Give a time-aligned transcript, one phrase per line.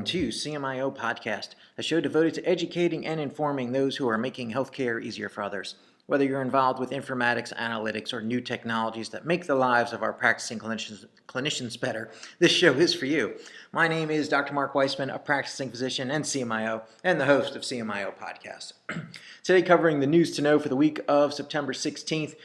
[0.00, 4.50] Welcome to CMIO Podcast, a show devoted to educating and informing those who are making
[4.50, 5.74] healthcare easier for others.
[6.06, 10.14] Whether you're involved with informatics, analytics, or new technologies that make the lives of our
[10.14, 13.34] practicing clinicians, clinicians better, this show is for you.
[13.72, 14.54] My name is Dr.
[14.54, 18.72] Mark Weissman, a practicing physician and CMIO, and the host of CMIO Podcast.
[19.44, 22.36] Today, covering the news to know for the week of September 16th.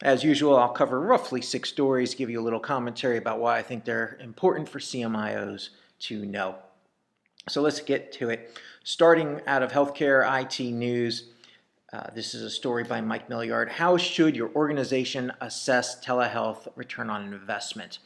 [0.00, 3.62] As usual, I'll cover roughly six stories, give you a little commentary about why I
[3.62, 5.68] think they're important for CMIOs
[6.04, 6.56] to know.
[7.48, 8.56] So let's get to it.
[8.84, 11.30] Starting out of healthcare IT news,
[11.92, 13.68] uh, this is a story by Mike Miliard.
[13.68, 17.98] How should your organization assess telehealth return on investment?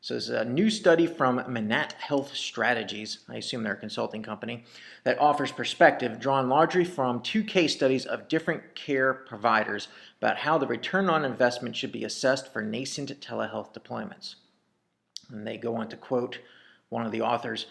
[0.00, 4.64] So, it's a new study from Manatt Health Strategies, I assume they're a consulting company,
[5.04, 9.88] that offers perspective drawn largely from two case studies of different care providers
[10.20, 14.34] about how the return on investment should be assessed for nascent telehealth deployments.
[15.30, 16.40] And they go on to quote
[16.90, 17.64] one of the authors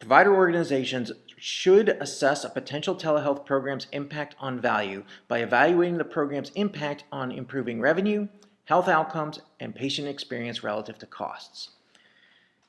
[0.00, 6.50] Provider organizations should assess a potential telehealth program's impact on value by evaluating the program's
[6.54, 8.26] impact on improving revenue,
[8.64, 11.70] health outcomes, and patient experience relative to costs.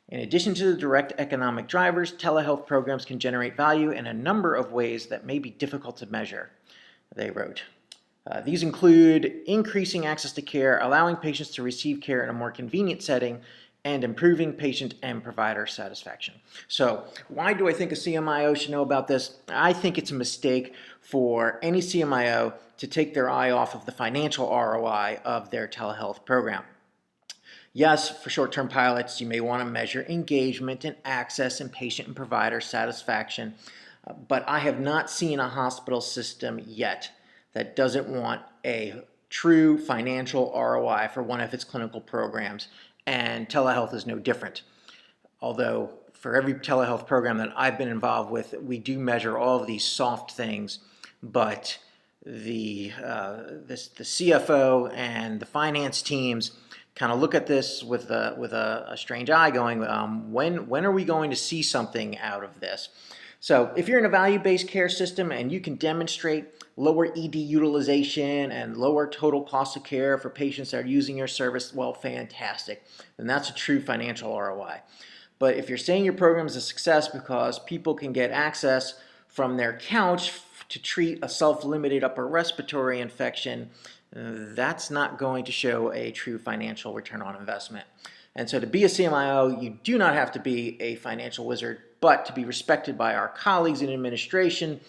[0.10, 4.54] In addition to the direct economic drivers, telehealth programs can generate value in a number
[4.54, 6.52] of ways that may be difficult to measure,
[7.16, 7.64] they wrote.
[8.30, 12.52] Uh, these include increasing access to care, allowing patients to receive care in a more
[12.52, 13.40] convenient setting,
[13.84, 16.36] and improving patient and provider satisfaction.
[16.68, 19.38] So, why do I think a CMIO should know about this?
[19.50, 23.92] I think it's a mistake for any CMIO to take their eye off of the
[23.92, 26.64] financial ROI of their telehealth program.
[27.74, 32.08] Yes, for short term pilots, you may want to measure engagement and access and patient
[32.08, 33.56] and provider satisfaction,
[34.28, 37.10] but I have not seen a hospital system yet
[37.54, 42.68] that doesn't want a true financial ROI for one of its clinical programs
[43.06, 44.64] and telehealth is no different.
[45.42, 49.68] Although, for every telehealth program that I've been involved with, we do measure all of
[49.68, 50.80] these soft things,
[51.24, 51.80] but
[52.26, 56.52] the, uh, this, the CFO and the finance teams
[56.94, 60.68] kind of look at this with a, with a, a strange eye, going, um, when,
[60.68, 62.90] when are we going to see something out of this?
[63.40, 66.46] So, if you're in a value based care system and you can demonstrate
[66.82, 71.28] lower ED utilization and lower total cost of care for patients that are using your
[71.28, 72.84] service, well, fantastic.
[73.18, 74.82] Then that's a true financial ROI.
[75.38, 78.96] But if you're saying your program is a success because people can get access
[79.28, 80.34] from their couch
[80.70, 83.70] to treat a self limited upper respiratory infection,
[84.12, 87.86] that's not going to show a true financial return on investment.
[88.36, 91.80] And so to be a CMIO, you do not have to be a financial wizard,
[92.00, 94.80] but to be respected by our colleagues in administration,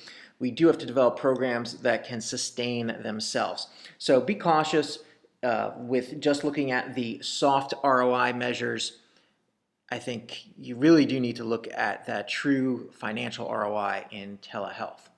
[0.42, 3.69] we do have to develop programs that can sustain themselves.
[3.97, 4.98] So be cautious
[5.44, 8.98] uh, with just looking at the soft ROI measures.
[9.92, 15.10] I think you really do need to look at that true financial ROI in telehealth.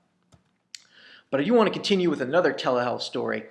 [1.31, 3.45] But I do want to continue with another telehealth story.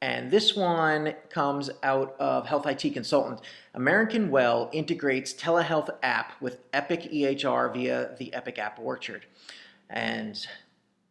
[0.00, 3.40] And this one comes out of Health IT Consultant.
[3.74, 9.26] American Well integrates telehealth app with Epic EHR via the Epic App Orchard.
[9.90, 10.46] And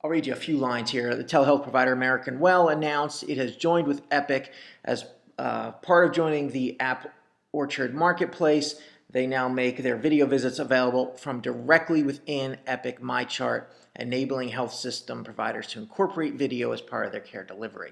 [0.05, 1.15] I'll read you a few lines here.
[1.15, 4.51] The telehealth provider American Well announced it has joined with Epic
[4.83, 5.03] as
[5.39, 7.11] uh, part of joining the App
[7.51, 8.75] Orchard marketplace.
[9.09, 15.23] They now make their video visits available from directly within Epic MyChart, enabling health system
[15.23, 17.91] providers to incorporate video as part of their care delivery.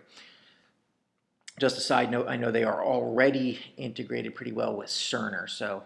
[1.59, 5.81] Just a side note, I know they are already integrated pretty well with Cerner, so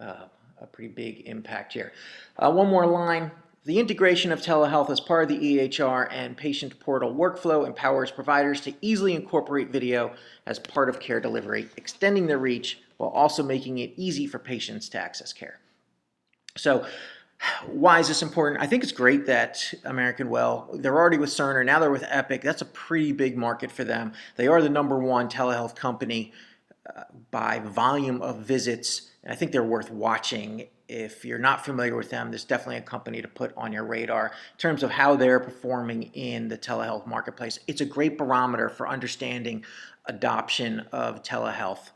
[0.00, 0.24] uh,
[0.60, 1.92] a pretty big impact here.
[2.36, 3.30] Uh, one more line.
[3.68, 8.62] The integration of telehealth as part of the EHR and patient portal workflow empowers providers
[8.62, 10.14] to easily incorporate video
[10.46, 14.88] as part of care delivery, extending their reach while also making it easy for patients
[14.88, 15.60] to access care.
[16.56, 16.86] So,
[17.66, 18.62] why is this important?
[18.62, 22.40] I think it's great that American Well, they're already with Cerner, now they're with Epic.
[22.40, 24.14] That's a pretty big market for them.
[24.36, 26.32] They are the number one telehealth company
[26.96, 29.10] uh, by volume of visits.
[29.22, 32.82] And I think they're worth watching if you're not familiar with them, there's definitely a
[32.82, 37.06] company to put on your radar in terms of how they're performing in the telehealth
[37.06, 37.58] marketplace.
[37.66, 39.64] It's a great barometer for understanding
[40.06, 41.90] adoption of telehealth.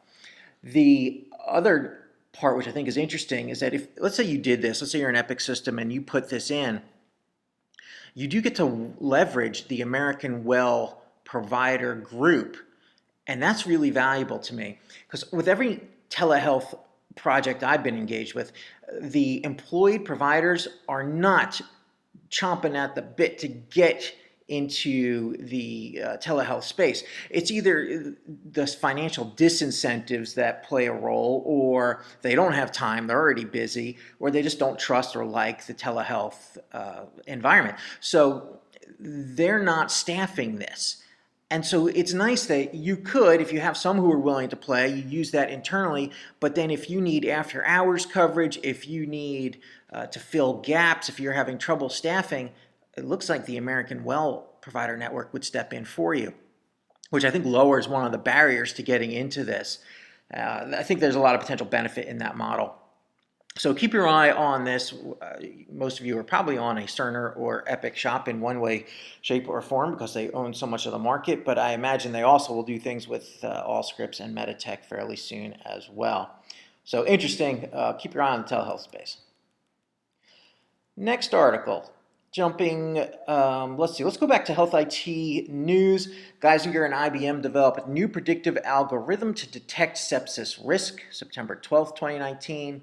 [0.62, 2.02] The other
[2.32, 4.92] part, which I think is interesting, is that if, let's say you did this, let's
[4.92, 6.82] say you're an Epic system and you put this in,
[8.14, 12.58] you do get to leverage the American Well provider group.
[13.26, 15.80] And that's really valuable to me because with every
[16.10, 16.78] telehealth
[17.16, 18.52] project I've been engaged with,
[19.00, 21.60] the employed providers are not
[22.30, 24.14] chomping at the bit to get
[24.48, 27.04] into the uh, telehealth space.
[27.30, 28.14] It's either
[28.50, 33.98] the financial disincentives that play a role, or they don't have time, they're already busy,
[34.18, 37.78] or they just don't trust or like the telehealth uh, environment.
[38.00, 38.60] So
[38.98, 41.02] they're not staffing this.
[41.52, 44.56] And so it's nice that you could, if you have some who are willing to
[44.56, 46.10] play, you use that internally.
[46.40, 49.60] But then if you need after hours coverage, if you need
[49.92, 52.52] uh, to fill gaps, if you're having trouble staffing,
[52.96, 56.32] it looks like the American Well Provider Network would step in for you,
[57.10, 59.80] which I think lowers one of the barriers to getting into this.
[60.32, 62.74] Uh, I think there's a lot of potential benefit in that model.
[63.58, 64.94] So keep your eye on this.
[65.20, 65.34] Uh,
[65.70, 68.86] most of you are probably on a Cerner or Epic shop in one way,
[69.20, 71.44] shape, or form because they own so much of the market.
[71.44, 75.54] But I imagine they also will do things with uh, Allscripts and Meditech fairly soon
[75.66, 76.30] as well.
[76.84, 77.68] So interesting.
[77.72, 79.18] Uh, keep your eye on the telehealth space.
[80.96, 81.90] Next article.
[82.32, 86.14] Jumping, um, let's see, let's go back to Health IT News.
[86.40, 92.80] Geisinger and IBM develop a new predictive algorithm to detect sepsis risk, September 12th, 2019.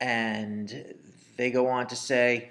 [0.00, 0.94] And
[1.36, 2.50] they go on to say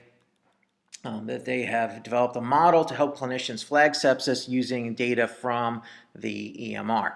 [1.06, 5.82] um, that they have developed a model to help clinicians flag sepsis using data from
[6.16, 7.14] the EMR.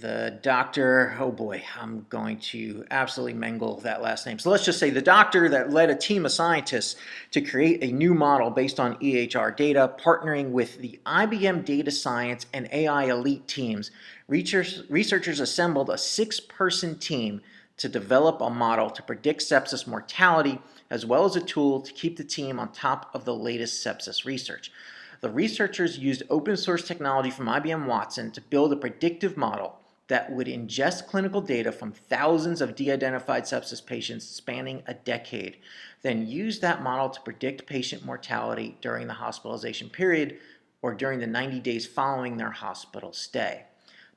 [0.00, 4.38] The doctor, oh boy, I'm going to absolutely mangle that last name.
[4.38, 6.96] So let's just say the doctor that led a team of scientists
[7.30, 12.44] to create a new model based on EHR data, partnering with the IBM data science
[12.52, 13.90] and AI elite teams.
[14.28, 17.40] Researchers assembled a six person team
[17.76, 22.16] to develop a model to predict sepsis mortality, as well as a tool to keep
[22.16, 24.72] the team on top of the latest sepsis research.
[25.20, 29.78] The researchers used open source technology from IBM Watson to build a predictive model
[30.08, 35.56] that would ingest clinical data from thousands of de identified sepsis patients spanning a decade,
[36.02, 40.38] then use that model to predict patient mortality during the hospitalization period
[40.82, 43.64] or during the 90 days following their hospital stay.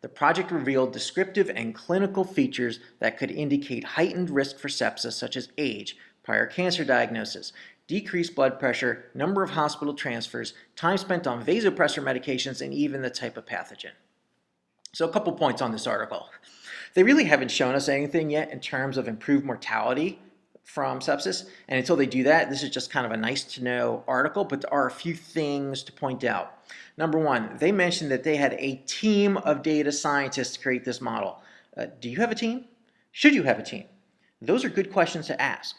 [0.02, 5.36] The project revealed descriptive and clinical features that could indicate heightened risk for sepsis, such
[5.36, 7.52] as age, prior cancer diagnosis,
[7.88, 13.10] decreased blood pressure, number of hospital transfers, time spent on vasopressor medications, and even the
[13.10, 13.92] type of pathogen.
[14.94, 16.30] So, a couple points on this article.
[16.94, 20.20] They really haven't shown us anything yet in terms of improved mortality
[20.70, 21.48] from sepsis.
[21.68, 24.46] And until they do that, this is just kind of a nice to know article,
[24.46, 26.60] but there are a few things to point out.
[26.96, 31.02] Number one, they mentioned that they had a team of data scientists to create this
[31.02, 31.42] model.
[31.76, 32.66] Uh, do you have a team?
[33.12, 33.86] Should you have a team?
[34.44, 35.76] Those are good questions to ask.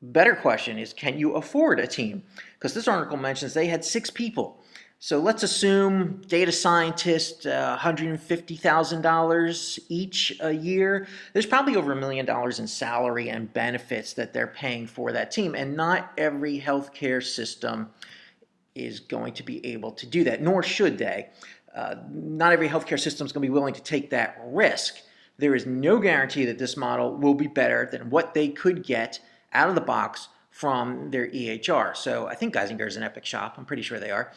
[0.00, 2.22] Better question is can you afford a team?
[2.54, 4.64] Because this article mentions they had six people.
[5.04, 11.08] So let's assume data scientists, uh, $150,000 each a year.
[11.32, 15.32] There's probably over a million dollars in salary and benefits that they're paying for that
[15.32, 15.56] team.
[15.56, 17.90] And not every healthcare system
[18.76, 21.30] is going to be able to do that, nor should they.
[21.74, 24.98] Uh, not every healthcare system is going to be willing to take that risk.
[25.36, 29.18] There is no guarantee that this model will be better than what they could get
[29.52, 31.96] out of the box from their EHR.
[31.96, 33.56] So I think Geisinger is an Epic shop.
[33.58, 34.30] I'm pretty sure they are.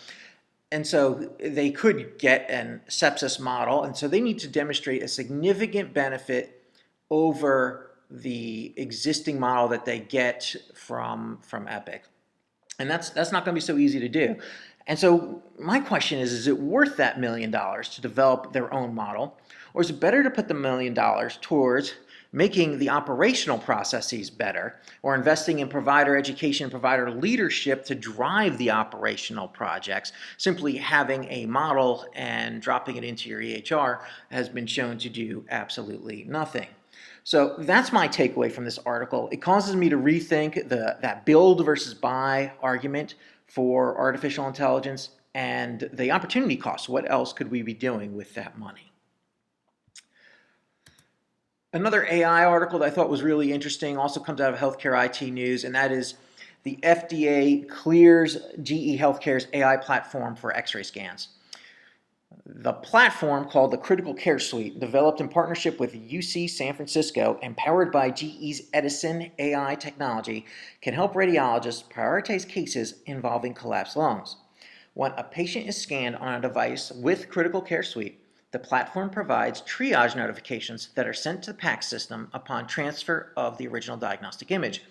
[0.75, 3.85] And so they could get an sepsis model.
[3.85, 6.65] And so they need to demonstrate a significant benefit
[7.09, 12.03] over the existing model that they get from, from Epic.
[12.77, 14.35] And that's that's not going to be so easy to do.
[14.85, 18.93] And so my question is is it worth that million dollars to develop their own
[18.93, 19.39] model
[19.73, 21.93] or is it better to put the million dollars towards
[22.35, 28.69] making the operational processes better or investing in provider education provider leadership to drive the
[28.69, 34.97] operational projects simply having a model and dropping it into your EHR has been shown
[34.97, 36.67] to do absolutely nothing
[37.23, 39.29] so that's my takeaway from this article.
[39.31, 43.15] It causes me to rethink the, that build versus buy argument
[43.47, 46.87] for artificial intelligence and the opportunity cost.
[46.87, 48.91] What else could we be doing with that money?
[51.75, 55.29] Another AI article that I thought was really interesting also comes out of Healthcare IT
[55.29, 56.13] News, and that is
[56.63, 61.27] the FDA clears GE Healthcare's AI platform for x ray scans.
[62.45, 67.57] The platform, called the Critical Care Suite, developed in partnership with UC San Francisco and
[67.57, 70.45] powered by GE's Edison AI technology,
[70.81, 74.37] can help radiologists prioritize cases involving collapsed lungs.
[74.93, 78.21] When a patient is scanned on a device with Critical Care Suite,
[78.55, 83.57] the platform provides triage notifications that are sent to the PACS system upon transfer of
[83.57, 84.81] the original diagnostic image.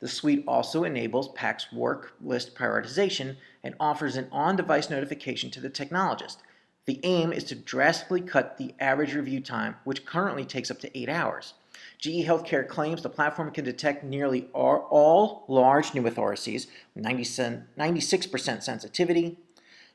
[0.00, 5.60] The suite also enables PACS work list prioritization and offers an on device notification to
[5.60, 6.38] the technologist.
[6.86, 10.98] The aim is to drastically cut the average review time, which currently takes up to
[10.98, 11.54] eight hours.
[11.98, 16.66] GE Healthcare claims the platform can detect nearly all, large pneumothoraces,
[16.98, 19.38] 96% sensitivity,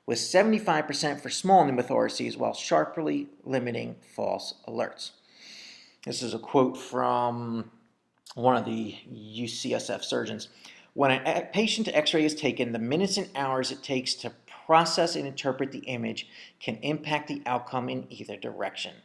[0.10, 5.12] with 75% for small pneumothoraces while sharply limiting false alerts.
[6.04, 7.70] This is a quote from
[8.34, 10.50] one of the UCSF surgeons.
[10.96, 14.34] When a patient x ray is taken, the minutes and hours it takes to
[14.66, 16.28] process and interpret the image
[16.60, 18.96] can impact the outcome in either direction.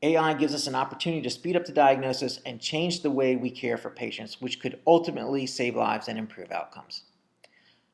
[0.00, 3.50] AI gives us an opportunity to speed up the diagnosis and change the way we
[3.50, 7.02] care for patients, which could ultimately save lives and improve outcomes.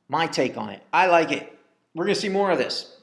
[0.09, 1.56] My take on it I like it.
[1.97, 2.97] We're going to see more of this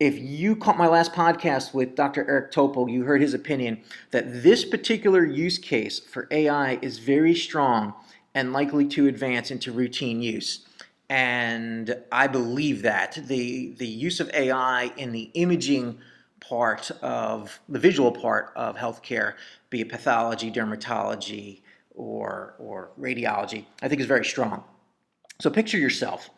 [0.00, 2.28] if you caught my last podcast with Dr.
[2.28, 7.32] Eric Topol, you heard his opinion that this particular use case for AI is very
[7.32, 7.94] strong
[8.34, 10.66] and likely to advance into routine use.
[11.08, 16.00] And I believe that the the use of AI in the imaging
[16.40, 19.34] part of the visual part of healthcare,
[19.70, 21.60] be it pathology, dermatology,
[21.94, 24.64] or or radiology, I think is very strong.
[25.40, 26.30] So picture yourself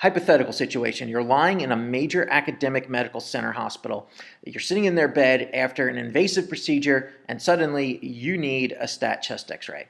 [0.00, 1.10] hypothetical situation.
[1.10, 4.08] You're lying in a major academic medical center hospital.
[4.46, 9.22] You're sitting in their bed after an invasive procedure and suddenly you need a stat
[9.22, 9.88] chest x-ray.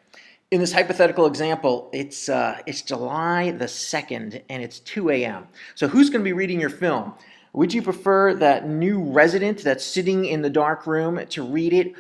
[0.51, 5.87] In this hypothetical example it's uh, it's july the 2nd and it's 2 a.m so
[5.87, 7.15] who's going to be reading your film?
[7.53, 11.95] Would you prefer that new resident that's sitting in the dark room to read it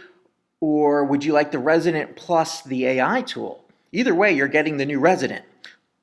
[0.61, 3.65] or would you like the resident plus the ai tool?
[3.93, 5.45] Either way you're getting the new resident.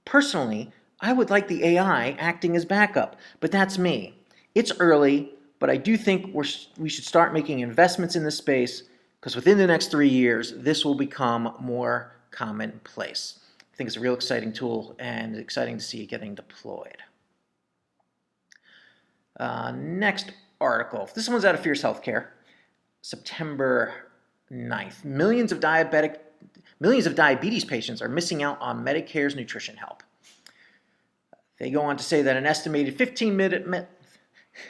[0.06, 4.18] Personally I would like the AI acting as backup, but that's me.
[4.56, 8.84] It's early, but I do think we should start making investments in this space
[9.20, 13.40] because within the next three years, this will become more commonplace.
[13.60, 16.98] I think it's a real exciting tool and exciting to see it getting deployed.
[19.40, 21.08] Uh, next article.
[21.14, 22.28] This one's out of Fierce Healthcare,
[23.02, 23.94] September
[24.52, 25.06] 9th.
[25.06, 26.18] Millions of diabetic
[26.80, 30.04] millions of diabetes patients are missing out on Medicare's nutrition help.
[31.60, 33.88] They go on to say that an estimated 15 million,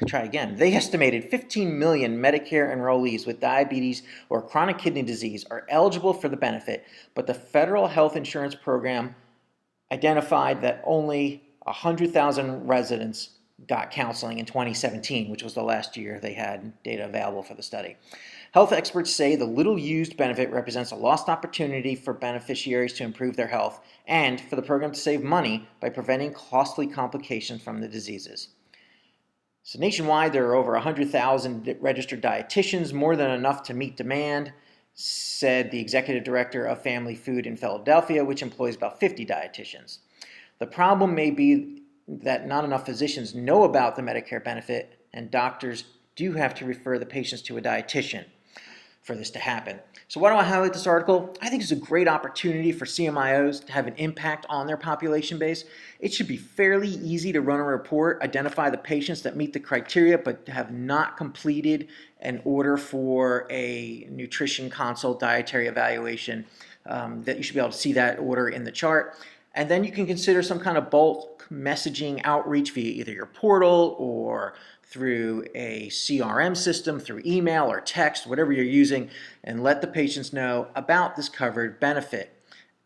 [0.08, 0.56] try again.
[0.56, 6.30] They estimated 15 million Medicare enrollees with diabetes or chronic kidney disease are eligible for
[6.30, 9.16] the benefit, but the federal health insurance program
[9.92, 13.32] identified that only 100,000 residents
[13.68, 17.64] got counseling in 2017, which was the last year they had data available for the
[17.64, 17.98] study.
[18.58, 23.36] Health experts say the little used benefit represents a lost opportunity for beneficiaries to improve
[23.36, 27.88] their health and for the program to save money by preventing costly complications from the
[27.88, 28.48] diseases.
[29.62, 34.52] So, nationwide, there are over 100,000 registered dietitians, more than enough to meet demand,
[34.96, 40.00] said the executive director of Family Food in Philadelphia, which employs about 50 dietitians.
[40.58, 45.84] The problem may be that not enough physicians know about the Medicare benefit, and doctors
[46.16, 48.26] do have to refer the patients to a dietitian
[49.08, 49.80] for this to happen.
[50.10, 51.34] So why do I highlight this article?
[51.42, 55.40] I think it's a great opportunity for CMIOs to have an impact on their population
[55.40, 55.64] base.
[56.02, 59.62] It should be fairly easy to run a report, identify the patients that meet the
[59.62, 61.88] criteria but have not completed
[62.20, 66.46] an order for a nutrition consult dietary evaluation.
[66.86, 69.18] Um, that you should be able to see that order in the chart.
[69.56, 73.96] And then you can consider some kind of bulk messaging outreach via either your portal
[74.00, 74.54] or
[74.90, 79.10] through a CRM system, through email or text, whatever you're using,
[79.44, 82.34] and let the patients know about this covered benefit.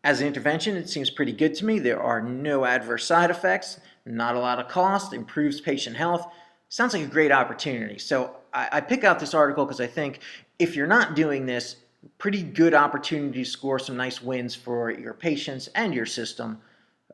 [0.04, 1.78] As an intervention, it seems pretty good to me.
[1.78, 6.28] There are no adverse side effects, not a lot of cost, improves patient health.
[6.70, 8.00] Sounds like a great opportunity.
[8.00, 10.22] So I, I pick out this article because I think
[10.58, 11.76] if you're not doing this,
[12.18, 16.60] pretty good opportunity to score some nice wins for your patients and your system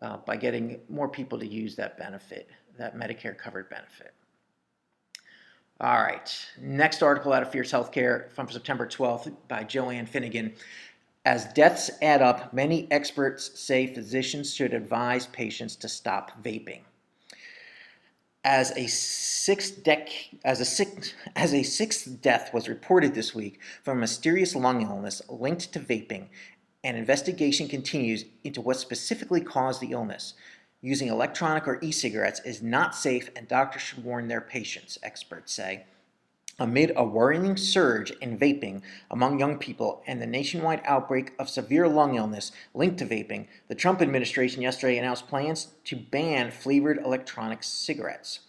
[0.02, 4.14] uh, by getting more people to use that benefit, that Medicare covered benefit.
[5.80, 6.36] All right.
[6.60, 10.54] Next article out of Fierce Healthcare from September 12th by Joanne Finnegan.
[11.24, 16.80] As deaths add up, many experts say physicians should advise patients to stop vaping.
[18.44, 20.88] As a sixth dec- as a
[21.38, 25.80] as a sixth death was reported this week from a mysterious lung illness linked to
[25.80, 26.30] vaping,
[26.84, 30.34] an investigation continues into what specifically caused the illness.
[30.82, 35.52] Using electronic or e cigarettes is not safe, and doctors should warn their patients, experts
[35.52, 35.86] say.
[36.60, 38.82] Amid a worrying surge in vaping
[39.12, 43.76] among young people and the nationwide outbreak of severe lung illness linked to vaping, the
[43.76, 48.40] Trump administration yesterday announced plans to ban flavored electronic cigarettes.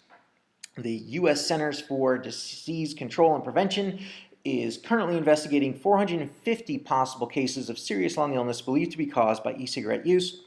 [0.77, 1.47] The U.S.
[1.47, 4.01] Centers for Disease Control and Prevention
[4.45, 9.55] is currently investigating 450 possible cases of serious lung illness believed to be caused by
[9.55, 10.43] e cigarette use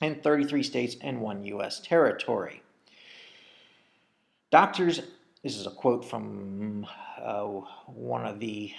[0.00, 1.80] in 33 states and one U.S.
[1.80, 2.62] territory.
[4.50, 5.00] Doctors,
[5.42, 6.86] this is a quote from
[7.20, 7.42] uh,
[7.86, 8.72] one of the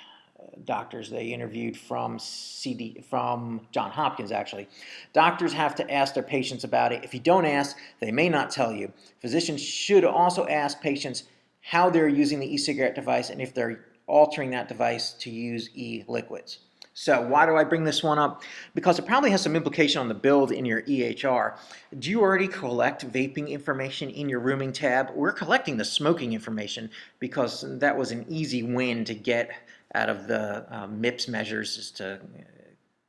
[0.65, 4.67] doctors they interviewed from CD from John Hopkins actually.
[5.13, 7.03] Doctors have to ask their patients about it.
[7.03, 8.91] If you don't ask, they may not tell you.
[9.19, 11.23] Physicians should also ask patients
[11.61, 16.59] how they're using the e-cigarette device and if they're altering that device to use e-liquids.
[16.99, 18.43] So why do I bring this one up?
[18.75, 21.55] Because it probably has some implication on the build in your EHR.
[21.97, 25.11] Do you already collect vaping information in your rooming tab?
[25.15, 26.89] We're collecting the smoking information
[27.19, 29.49] because that was an easy win to get
[29.95, 32.43] out of the um, MIPS measures is to uh,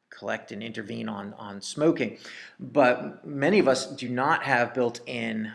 [0.09, 2.19] collect and intervene on, on smoking.
[2.61, 5.53] But many of us do not have built in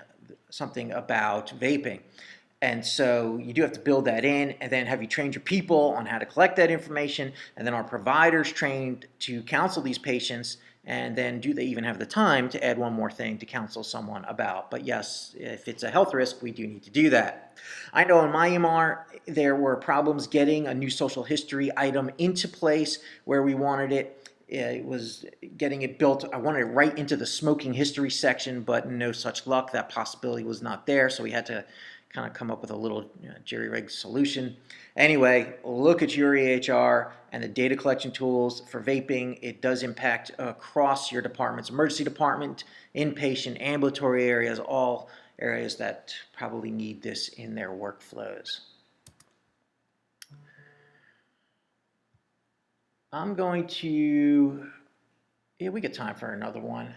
[0.49, 2.01] something about vaping.
[2.65, 5.43] And so you do have to build that in and then have you trained your
[5.43, 9.99] people on how to collect that information and then our providers trained to counsel these
[9.99, 13.45] patients and then do they even have the time to add one more thing to
[13.45, 14.71] counsel someone about?
[14.71, 17.55] But yes, if it's a health risk, we do need to do that.
[17.93, 22.47] I know in my EMR, there were problems getting a new social history item into
[22.47, 24.27] place where we wanted it.
[24.47, 25.25] It was
[25.57, 26.25] getting it built.
[26.31, 29.71] I wanted it right into the smoking history section, but no such luck.
[29.71, 31.65] That possibility was not there, so we had to
[32.15, 34.55] kind of come up with a little you know, jerry rigged solution.
[34.95, 39.37] Anyway, look at your EHR and the data collection tools for vaping.
[39.41, 42.63] It does impact across your departments, emergency department,
[42.95, 48.61] inpatient, ambulatory areas, all areas that probably need this in their workflows.
[53.11, 54.67] I'm going to,
[55.59, 56.95] yeah, we get time for another one.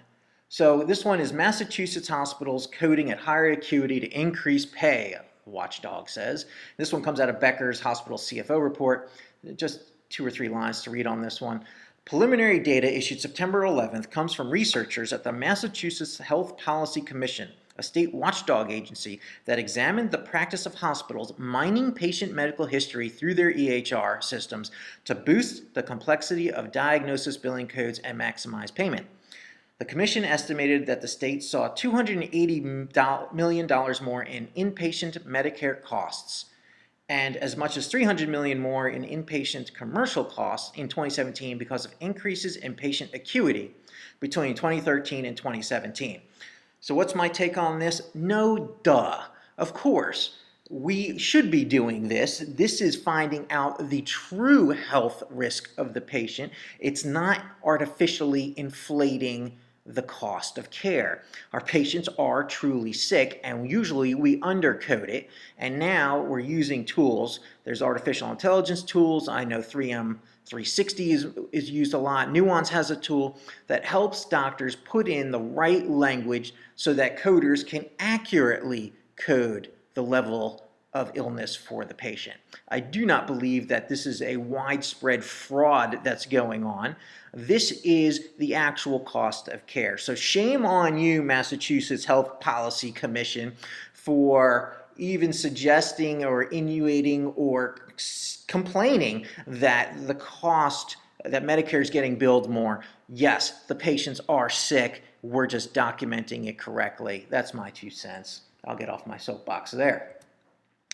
[0.51, 5.15] So this one is Massachusetts hospitals coding at higher acuity to increase pay,
[5.45, 6.47] Watchdog says.
[6.79, 9.11] This one comes out of Becker's hospital CFO report.
[9.57, 11.65] Just two or three lines to read on this one.
[12.07, 17.83] Preliminary data issued September 11th comes from researchers at the Massachusetts Health Policy Commission, a
[17.83, 23.53] state watchdog agency that examined the practice of hospitals mining patient medical history through their
[23.53, 24.71] EHR systems
[25.05, 29.07] to boost the complexity of diagnosis billing codes and maximize payment.
[29.79, 33.67] The commission estimated that the state saw $280 million
[34.03, 36.47] more in inpatient Medicare costs
[37.09, 41.95] and as much as 300 million more in inpatient commercial costs in 2017 because of
[42.01, 43.71] increases in patient acuity
[44.19, 46.21] between 2013 and 2017.
[46.81, 48.03] So what's my take on this?
[48.15, 49.23] No duh.
[49.57, 50.39] Of course,
[50.71, 52.45] we should be doing this.
[52.47, 56.53] This is finding out the true health risk of the patient.
[56.81, 59.57] It's not artificially inflating
[59.89, 61.23] the cost of care.
[61.53, 65.31] Our patients are truly sick, and usually we undercode it.
[65.57, 67.41] And now we're using tools.
[67.65, 69.29] There's artificial intelligence tools.
[69.29, 72.31] I know 3M 360 is, is used a lot.
[72.31, 77.67] Nuance has a tool that helps doctors put in the right language so that coders
[77.67, 82.37] can accurately code the level of illness for the patient.
[82.69, 86.97] I do not believe that this is a widespread fraud that's going on.
[87.35, 89.99] This is the actual cost of care.
[89.99, 93.55] So, shame on you, Massachusetts Health Policy Commission,
[93.93, 97.77] for even suggesting or innuating or
[98.47, 102.83] complaining that the cost that Medicare is getting billed more.
[103.09, 105.03] Yes, the patients are sick.
[105.23, 107.27] We're just documenting it correctly.
[107.29, 108.43] That's my two cents.
[108.65, 110.18] I'll get off my soapbox there.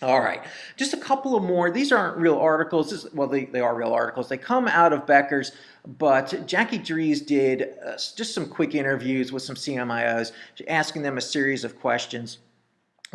[0.03, 0.43] All right,
[0.77, 1.71] just a couple of more.
[1.71, 2.91] These aren't real articles.
[2.91, 4.29] This, well, they, they are real articles.
[4.29, 5.53] They come out of Becker's,
[5.87, 10.33] but Jackie Drees did uh, just some quick interviews with some CMIOs,
[10.67, 12.39] asking them a series of questions.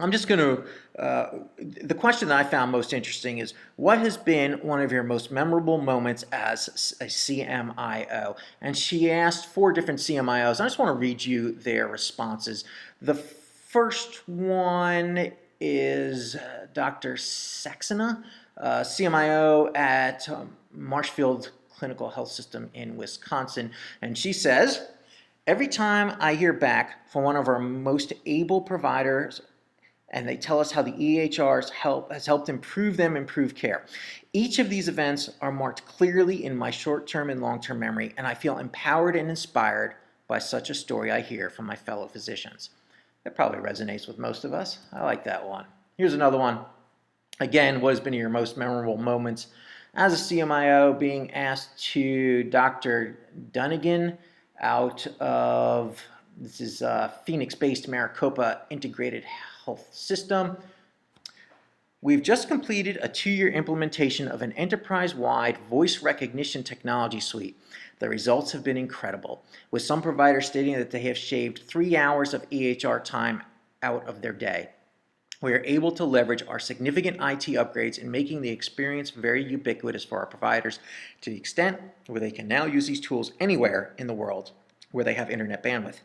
[0.02, 0.64] I'm just going to,
[1.02, 5.04] uh, the question that I found most interesting is what has been one of your
[5.04, 8.38] most memorable moments as a CMIO?
[8.62, 10.62] And she asked four different CMIOs.
[10.62, 12.64] I just want to read you their responses.
[13.02, 17.16] The first one is uh, Dr.
[17.16, 18.24] Saxena,
[18.58, 23.72] uh, CMIO at um, Marshfield Clinical Health System in Wisconsin.
[24.02, 24.88] And she says,
[25.48, 29.42] Every time I hear back from one of our most able providers
[30.12, 33.86] and they tell us how the EHRs help has helped improve them improve care.
[34.34, 38.34] Each of these events are marked clearly in my short-term and long-term memory, and I
[38.34, 39.96] feel empowered and inspired
[40.28, 42.70] by such a story I hear from my fellow physicians.
[43.30, 44.80] That probably resonates with most of us.
[44.92, 45.66] I like that one.
[46.00, 46.62] Here's another one.
[47.40, 49.50] Again, what has been your most memorable moments
[49.94, 53.20] as a CMIO being asked to Dr.
[53.52, 54.18] Dunnigan
[54.60, 56.02] out of
[56.38, 59.24] this is uh, Phoenix-based Maricopa Integrated
[59.64, 60.58] Health System.
[62.02, 67.60] We've just completed a two-year implementation of an enterprise-wide voice recognition technology suite.
[68.00, 72.34] The results have been incredible, with some providers stating that they have shaved three hours
[72.34, 73.44] of EHR time
[73.84, 74.70] out of their day.
[75.42, 80.04] we are able to leverage our significant IT upgrades in making the experience very ubiquitous
[80.04, 80.80] for our providers
[81.22, 84.52] to the extent where they can now use these tools anywhere in the world
[84.92, 86.02] where they have internet bandwidth.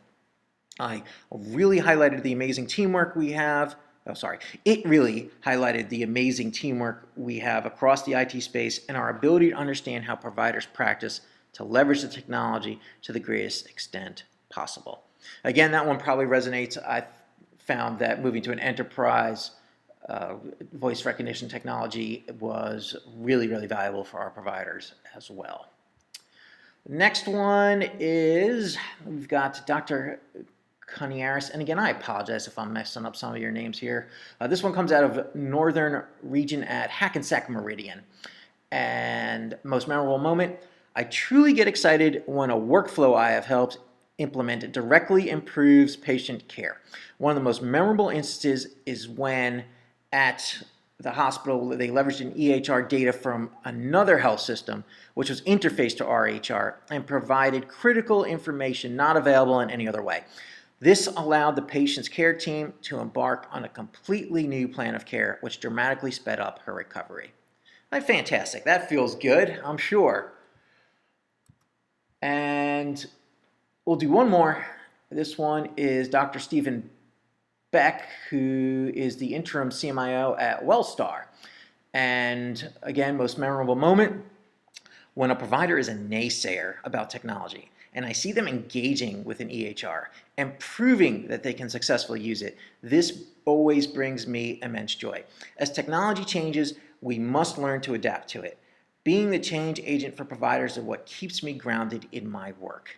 [0.79, 3.75] I really highlighted the amazing teamwork we have.
[4.07, 4.39] Oh, sorry.
[4.63, 9.49] It really highlighted the amazing teamwork we have across the IT space and our ability
[9.49, 11.21] to understand how providers practice
[11.55, 15.03] to leverage the technology to the greatest extent possible.
[15.43, 16.77] Again, that one probably resonates.
[16.77, 17.05] I
[17.57, 19.51] found that moving to an enterprise
[20.07, 20.35] uh,
[20.73, 25.67] voice recognition technology was really, really valuable for our providers as well.
[26.87, 30.19] Next one is we've got Dr.
[30.87, 34.09] Cuniaris, and again, I apologize if I'm messing up some of your names here.
[34.39, 38.01] Uh, this one comes out of Northern Region at Hackensack Meridian.
[38.71, 40.57] And most memorable moment,
[40.95, 43.79] I truly get excited when a workflow I have helped
[44.17, 46.79] implement directly improves patient care.
[47.17, 49.65] One of the most memorable instances is when
[50.13, 50.63] at
[50.99, 56.05] the hospital they leveraged an EHR data from another health system, which was interfaced to
[56.05, 60.23] RHR and provided critical information not available in any other way.
[60.79, 65.39] This allowed the patient's care team to embark on a completely new plan of care,
[65.41, 67.33] which dramatically sped up her recovery.
[67.91, 68.63] Fantastic.
[68.63, 70.31] That feels good, I'm sure.
[72.25, 73.05] And
[73.85, 74.65] we'll do one more.
[75.11, 76.39] This one is Dr.
[76.39, 76.89] Stephen
[77.69, 81.25] Beck, who is the interim CMIO at Wellstar.
[81.93, 84.25] And again, most memorable moment
[85.13, 89.49] when a provider is a naysayer about technology and I see them engaging with an
[89.49, 90.05] EHR
[90.37, 95.23] and proving that they can successfully use it, this always brings me immense joy.
[95.57, 98.57] As technology changes, we must learn to adapt to it.
[99.05, 102.97] Being the change agent for providers is what keeps me grounded in my work.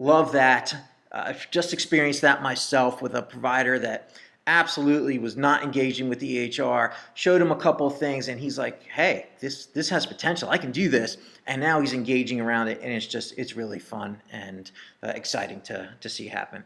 [0.00, 0.74] Love that.
[1.12, 4.10] Uh, I've just experienced that myself with a provider that
[4.48, 6.92] absolutely was not engaging with EHR.
[7.14, 10.50] Showed him a couple of things, and he's like, "Hey, this this has potential.
[10.50, 11.16] I can do this."
[11.46, 14.72] And now he's engaging around it, and it's just it's really fun and
[15.04, 16.64] uh, exciting to to see happen.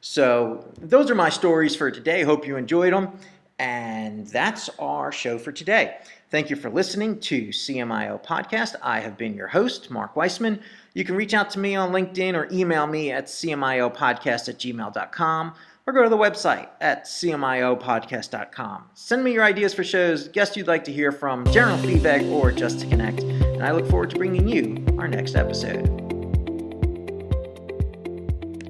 [0.00, 2.22] So those are my stories for today.
[2.22, 3.18] Hope you enjoyed them,
[3.58, 5.96] and that's our show for today.
[6.30, 8.74] Thank you for listening to CMIO Podcast.
[8.82, 10.60] I have been your host, Mark Weissman.
[10.94, 15.54] You can reach out to me on LinkedIn or email me at cmiopodcast at gmail.com
[15.86, 18.84] or go to the website at cmiopodcast.com.
[18.94, 22.50] Send me your ideas for shows, guests you'd like to hear from, general feedback, or
[22.50, 23.22] just to connect.
[23.22, 25.95] And I look forward to bringing you our next episode.